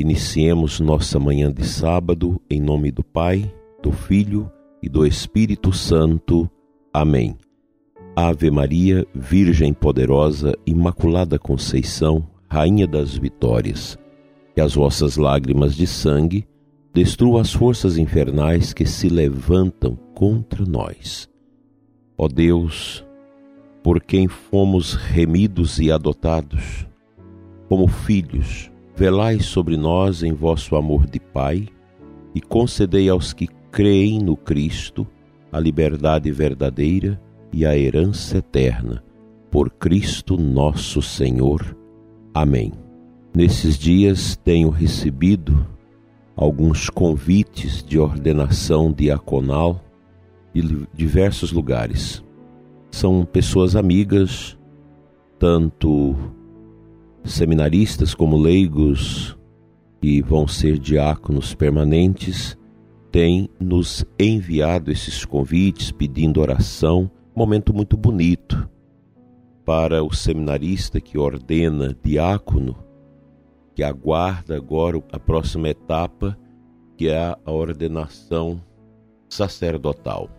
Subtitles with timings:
[0.00, 4.48] Iniciemos nossa manhã de sábado em nome do Pai, do Filho
[4.80, 6.48] e do Espírito Santo.
[6.94, 7.36] Amém.
[8.14, 13.98] Ave Maria, Virgem poderosa, Imaculada Conceição, Rainha das Vitórias,
[14.54, 16.46] que as vossas lágrimas de sangue
[16.94, 21.28] destruam as forças infernais que se levantam contra nós.
[22.16, 23.04] Ó Deus,
[23.82, 26.86] por quem fomos remidos e adotados,
[27.68, 31.68] como filhos, velai sobre nós em vosso amor de Pai
[32.34, 35.06] e concedei aos que creem no Cristo
[35.52, 37.20] a liberdade verdadeira
[37.52, 39.00] e a herança eterna.
[39.52, 41.76] Por Cristo nosso Senhor.
[42.34, 42.72] Amém.
[43.32, 45.64] Nesses dias tenho recebido
[46.34, 49.80] alguns convites de ordenação diaconal
[50.52, 52.20] de diversos lugares.
[52.90, 54.58] São pessoas amigas,
[55.38, 56.16] tanto
[57.32, 59.36] seminaristas como leigos
[60.00, 62.56] que vão ser diáconos permanentes
[63.10, 68.68] têm nos enviado esses convites pedindo oração, momento muito bonito
[69.64, 72.76] para o seminarista que ordena diácono,
[73.74, 76.38] que aguarda agora a próxima etapa,
[76.96, 78.62] que é a ordenação
[79.28, 80.30] sacerdotal.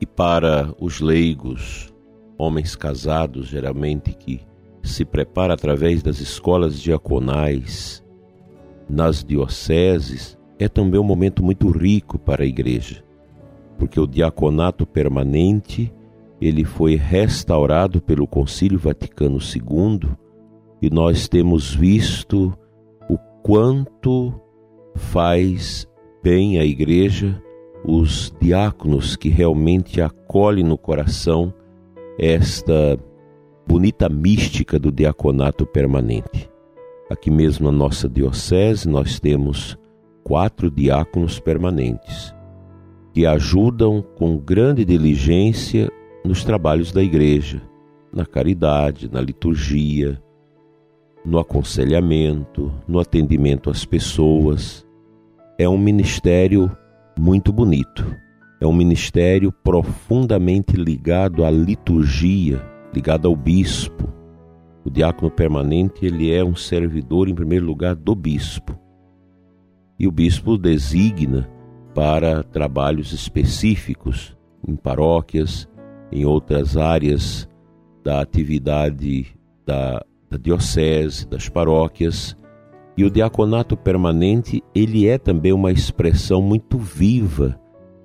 [0.00, 1.92] E para os leigos,
[2.38, 4.40] homens casados geralmente que
[4.82, 8.04] se prepara através das escolas diaconais
[8.88, 13.02] nas dioceses, é também um momento muito rico para a igreja,
[13.78, 15.92] porque o diaconato permanente
[16.40, 20.10] ele foi restaurado pelo Concílio Vaticano II
[20.80, 22.52] e nós temos visto
[23.08, 24.32] o quanto
[24.94, 25.86] faz
[26.22, 27.40] bem à igreja
[27.84, 31.52] os diáconos que realmente acolhem no coração
[32.18, 32.98] esta
[33.70, 36.50] bonita mística do diaconato permanente.
[37.08, 39.78] Aqui mesmo na nossa diocese nós temos
[40.24, 42.34] quatro diáconos permanentes
[43.14, 45.88] que ajudam com grande diligência
[46.24, 47.62] nos trabalhos da igreja,
[48.12, 50.20] na caridade, na liturgia,
[51.24, 54.84] no aconselhamento, no atendimento às pessoas.
[55.56, 56.76] É um ministério
[57.16, 58.04] muito bonito.
[58.60, 64.08] É um ministério profundamente ligado à liturgia ligado ao bispo.
[64.84, 68.78] O diácono permanente, ele é um servidor em primeiro lugar do bispo.
[69.98, 71.48] E o bispo designa
[71.94, 74.36] para trabalhos específicos
[74.66, 75.68] em paróquias,
[76.10, 77.48] em outras áreas
[78.02, 79.26] da atividade
[79.66, 82.36] da, da diocese, das paróquias.
[82.96, 87.58] E o diaconato permanente, ele é também uma expressão muito viva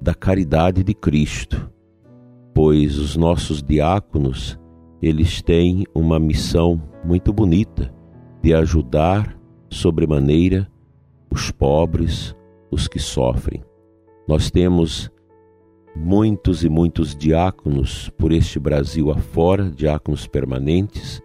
[0.00, 1.70] da caridade de Cristo,
[2.54, 4.58] pois os nossos diáconos,
[5.00, 7.92] eles têm uma missão muito bonita
[8.42, 9.38] de ajudar
[9.70, 10.68] sobremaneira
[11.30, 12.34] os pobres,
[12.70, 13.62] os que sofrem.
[14.26, 15.10] Nós temos
[15.94, 21.22] muitos e muitos diáconos por este Brasil afora, diáconos permanentes,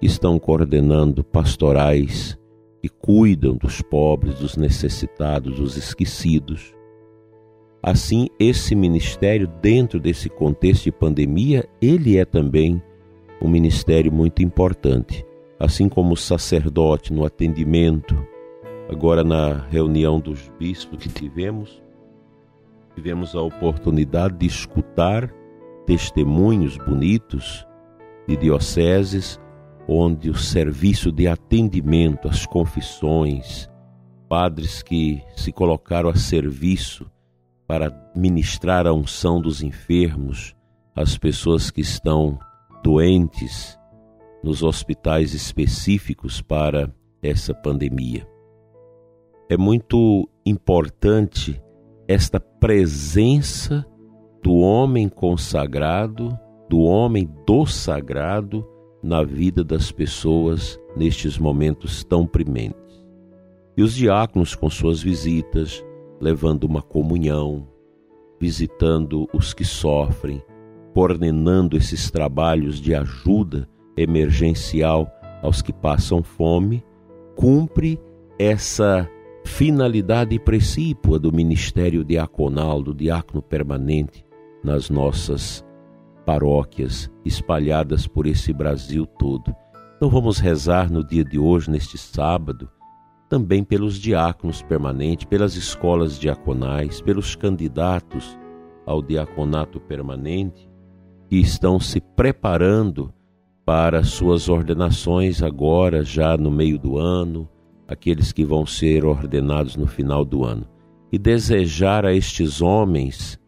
[0.00, 2.38] que estão coordenando pastorais
[2.82, 6.74] que cuidam dos pobres, dos necessitados, dos esquecidos.
[7.80, 12.82] Assim, esse ministério, dentro desse contexto de pandemia, ele é também
[13.42, 15.26] um ministério muito importante,
[15.58, 18.16] assim como o sacerdote no atendimento.
[18.88, 21.82] Agora, na reunião dos bispos que tivemos,
[22.94, 25.28] tivemos a oportunidade de escutar
[25.84, 27.66] testemunhos bonitos
[28.28, 29.40] de dioceses
[29.88, 33.68] onde o serviço de atendimento, as confissões,
[34.28, 37.10] padres que se colocaram a serviço
[37.66, 40.54] para ministrar a unção dos enfermos,
[40.94, 42.38] as pessoas que estão
[42.82, 43.78] doentes
[44.42, 46.92] nos hospitais específicos para
[47.22, 48.26] essa pandemia.
[49.48, 51.62] É muito importante
[52.08, 53.86] esta presença
[54.42, 56.36] do homem consagrado,
[56.68, 58.66] do homem do sagrado
[59.02, 63.04] na vida das pessoas nestes momentos tão prementes.
[63.76, 65.84] E os diáconos com suas visitas,
[66.20, 67.66] levando uma comunhão,
[68.40, 70.42] visitando os que sofrem,
[70.94, 75.10] coordenando esses trabalhos de ajuda emergencial
[75.42, 76.84] aos que passam fome,
[77.34, 78.00] cumpre
[78.38, 79.08] essa
[79.44, 84.24] finalidade precípua do ministério diaconal, do diácono permanente
[84.62, 85.64] nas nossas
[86.24, 89.54] paróquias espalhadas por esse Brasil todo.
[89.96, 92.68] Então vamos rezar no dia de hoje, neste sábado,
[93.28, 98.38] também pelos diáconos permanentes, pelas escolas diaconais, pelos candidatos
[98.86, 100.71] ao diaconato permanente
[101.32, 103.10] que estão se preparando
[103.64, 107.48] para suas ordenações agora, já no meio do ano,
[107.88, 110.68] aqueles que vão ser ordenados no final do ano.
[111.10, 113.40] E desejar a estes homens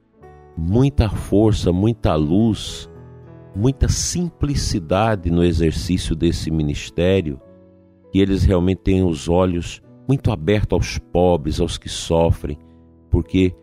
[0.56, 2.88] muita força, muita luz,
[3.54, 7.38] muita simplicidade no exercício desse ministério,
[8.10, 12.56] que eles realmente tenham os olhos muito abertos aos pobres, aos que sofrem,
[13.10, 13.54] porque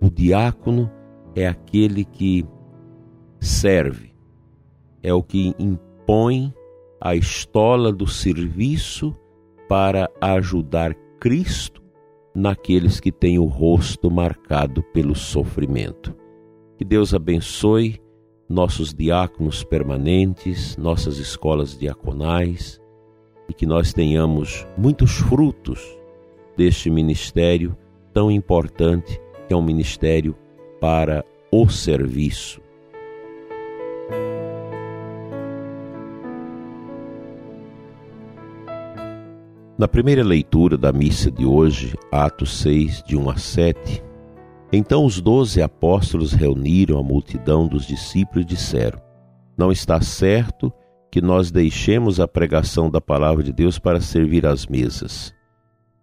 [0.00, 0.90] o diácono
[1.34, 2.42] é aquele que
[3.46, 4.12] serve,
[5.02, 6.52] é o que impõe
[7.00, 9.14] a estola do serviço
[9.68, 11.82] para ajudar Cristo
[12.34, 16.14] naqueles que têm o rosto marcado pelo sofrimento.
[16.76, 18.00] Que Deus abençoe
[18.48, 22.80] nossos diáconos permanentes, nossas escolas diaconais
[23.48, 25.80] e que nós tenhamos muitos frutos
[26.56, 27.76] deste ministério
[28.12, 30.36] tão importante que é um ministério
[30.80, 32.65] para o serviço.
[39.78, 44.02] Na primeira leitura da missa de hoje, Atos 6, de 1 a 7,
[44.72, 48.98] então os doze apóstolos reuniram a multidão dos discípulos e disseram:
[49.54, 50.72] Não está certo
[51.12, 55.34] que nós deixemos a pregação da palavra de Deus para servir às mesas.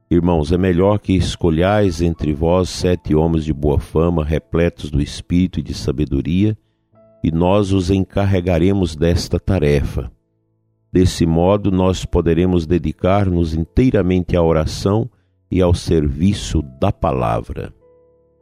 [0.09, 5.59] Irmãos, é melhor que escolhais entre vós sete homens de boa fama, repletos do espírito
[5.59, 6.55] e de sabedoria,
[7.23, 10.11] e nós os encarregaremos desta tarefa.
[10.93, 15.09] Desse modo, nós poderemos dedicar-nos inteiramente à oração
[15.49, 17.73] e ao serviço da palavra.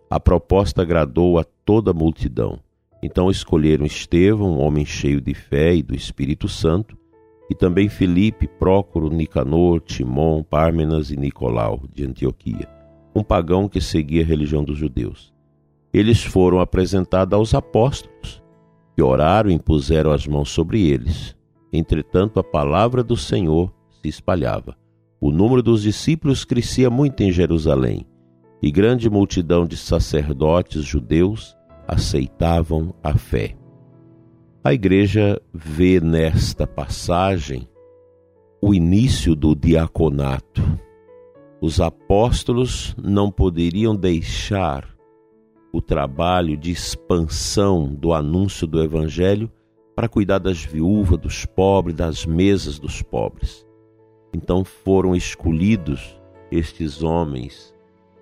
[0.10, 2.60] A proposta agradou a toda a multidão.
[3.02, 6.98] Então escolheram Estevão, um homem cheio de fé e do Espírito Santo,
[7.50, 12.68] e também Filipe, Prócoro, Nicanor, Timon, Pármenas e Nicolau, de Antioquia,
[13.16, 15.34] um pagão que seguia a religião dos judeus.
[15.94, 18.44] Eles foram apresentados aos apóstolos,
[18.94, 21.40] que oraram e impuseram as mãos sobre eles.
[21.72, 23.72] Entretanto, a palavra do Senhor
[24.02, 24.76] se espalhava.
[25.20, 28.08] O número dos discípulos crescia muito em Jerusalém
[28.62, 31.56] e grande multidão de sacerdotes judeus
[31.88, 33.56] aceitavam a fé.
[34.64, 37.68] A igreja vê nesta passagem
[38.62, 40.62] o início do diaconato.
[41.60, 44.88] Os apóstolos não poderiam deixar
[45.74, 49.52] o trabalho de expansão do anúncio do evangelho
[50.02, 53.64] para cuidar das viúvas, dos pobres, das mesas dos pobres.
[54.34, 56.20] Então foram escolhidos
[56.52, 57.72] estes homens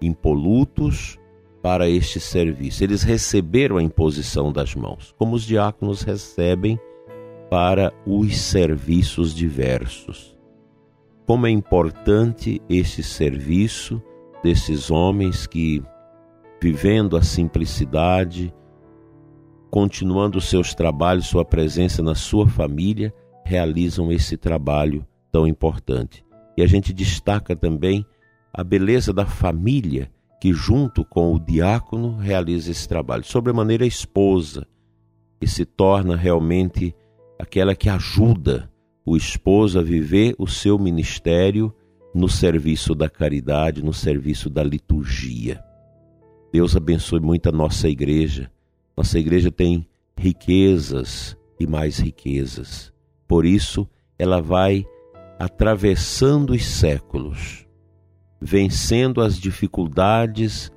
[0.02, 1.18] impolutos
[1.62, 2.84] para este serviço.
[2.84, 6.78] Eles receberam a imposição das mãos, como os diáconos recebem
[7.50, 10.38] para os serviços diversos.
[11.26, 14.04] Como é importante esse serviço
[14.44, 15.82] desses homens que,
[16.62, 18.54] vivendo a simplicidade,
[19.70, 23.14] continuando seus trabalhos, sua presença na sua família,
[23.46, 26.26] realizam esse trabalho tão importante.
[26.58, 28.06] E a gente destaca também
[28.54, 30.12] a beleza da família
[30.42, 33.24] que, junto com o diácono, realiza esse trabalho.
[33.24, 34.66] Sobre a maneira, a esposa,
[35.40, 36.96] que se torna realmente
[37.38, 38.70] aquela que ajuda
[39.06, 41.74] o esposo a viver o seu ministério
[42.14, 45.64] no serviço da caridade, no serviço da liturgia.
[46.52, 48.52] Deus abençoe muito a nossa igreja.
[49.00, 49.88] Nossa igreja tem
[50.18, 52.92] riquezas e mais riquezas.
[53.26, 53.88] Por isso,
[54.18, 54.86] ela vai
[55.40, 57.66] atravessando os séculos
[58.42, 60.70] vencendo as dificuldades,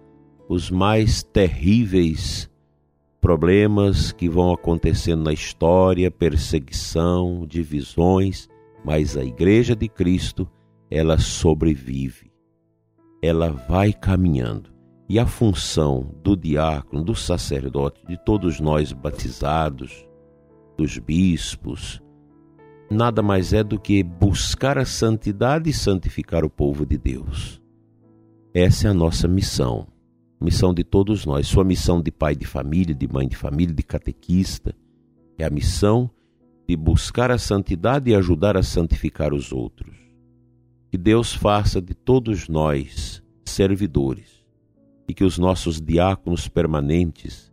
[0.49, 2.49] os mais terríveis
[3.21, 8.49] problemas que vão acontecendo na história, perseguição, divisões,
[8.85, 10.49] mas a Igreja de Cristo,
[10.89, 12.31] ela sobrevive.
[13.21, 14.72] Ela vai caminhando.
[15.09, 20.07] E a função do diácono, do sacerdote, de todos nós batizados,
[20.77, 22.01] dos bispos,
[22.91, 27.61] nada mais é do que buscar a santidade e santificar o povo de Deus.
[28.55, 29.87] Essa é a nossa missão,
[30.41, 31.47] missão de todos nós.
[31.47, 34.75] Sua missão de pai de família, de mãe de família, de catequista,
[35.39, 36.11] é a missão
[36.69, 39.95] de buscar a santidade e ajudar a santificar os outros.
[40.91, 44.42] Que Deus faça de todos nós servidores
[45.09, 47.53] e que os nossos diáconos permanentes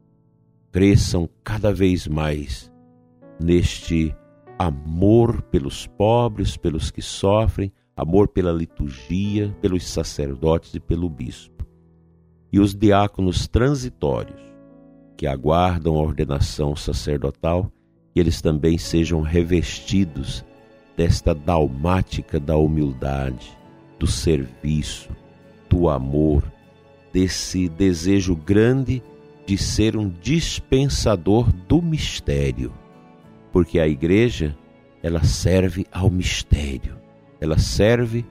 [0.72, 2.72] cresçam cada vez mais
[3.40, 4.16] neste
[4.58, 11.66] amor pelos pobres, pelos que sofrem, amor pela liturgia, pelos sacerdotes e pelo bispo.
[12.52, 14.42] E os diáconos transitórios,
[15.16, 17.72] que aguardam a ordenação sacerdotal,
[18.14, 20.46] que eles também sejam revestidos
[20.96, 23.58] desta dalmática da humildade,
[23.98, 25.10] do serviço,
[25.70, 26.44] do amor,
[27.12, 29.02] desse desejo grande
[29.46, 32.72] de ser um dispensador do mistério,
[33.52, 34.56] porque a igreja
[35.02, 36.98] ela serve ao mistério,
[37.40, 38.26] ela serve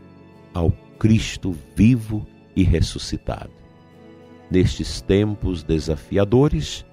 [0.54, 3.58] ao Cristo vivo e ressuscitado
[4.50, 6.84] nestes tempos desafiadores,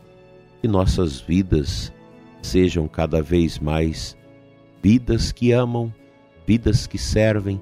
[0.61, 1.93] que nossas vidas
[2.41, 4.17] sejam cada vez mais
[4.81, 5.93] vidas que amam,
[6.45, 7.59] vidas que servem,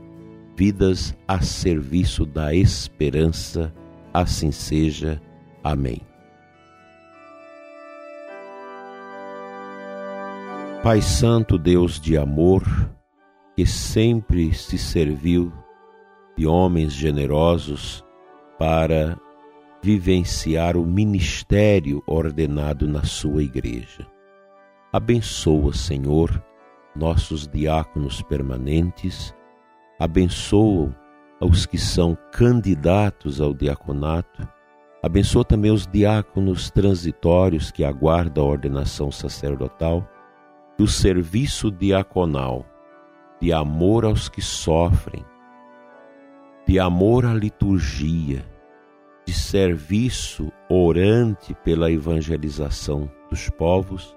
[0.55, 3.73] vidas a serviço da esperança.
[4.13, 5.19] Assim seja.
[5.63, 6.01] Amém.
[10.83, 12.63] Pai Santo, Deus de amor,
[13.55, 15.51] que sempre se serviu
[16.37, 18.03] de homens generosos
[18.59, 19.17] para
[19.81, 24.05] vivenciar o ministério ordenado na sua igreja.
[24.91, 26.43] Abençoa, Senhor,
[26.95, 29.33] nossos diáconos permanentes,
[29.99, 30.93] abençoa
[31.43, 34.47] os que são candidatos ao diaconato,
[35.01, 40.07] abençoa também os diáconos transitórios que aguardam a ordenação sacerdotal,
[40.77, 42.65] do serviço diaconal,
[43.39, 45.23] de amor aos que sofrem,
[46.67, 48.45] de amor à liturgia,
[49.25, 54.15] de serviço orante pela evangelização dos povos,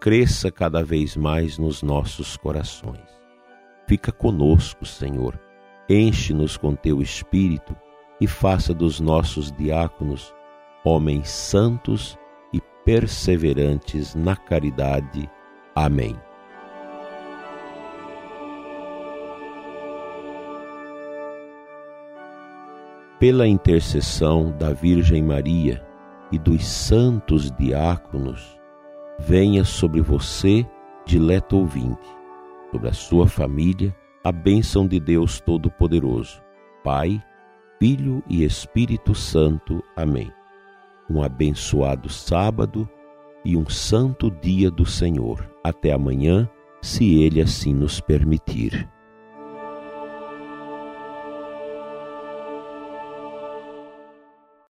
[0.00, 3.00] cresça cada vez mais nos nossos corações.
[3.86, 5.38] Fica conosco, Senhor,
[5.88, 7.76] enche-nos com teu espírito
[8.20, 10.34] e faça dos nossos diáconos
[10.84, 12.18] homens santos
[12.52, 15.30] e perseverantes na caridade.
[15.74, 16.16] Amém.
[23.22, 25.80] pela intercessão da Virgem Maria
[26.32, 28.58] e dos santos diáconos,
[29.16, 30.66] venha sobre você,
[31.06, 32.08] dileto ouvinte,
[32.72, 36.40] sobre a sua família, a bênção de Deus Todo-Poderoso,
[36.84, 37.22] Pai,
[37.78, 39.82] Filho e Espírito Santo.
[39.96, 40.32] Amém.
[41.10, 42.88] Um abençoado sábado
[43.44, 45.50] e um santo dia do Senhor.
[45.64, 46.48] Até amanhã,
[46.80, 48.88] se Ele assim nos permitir.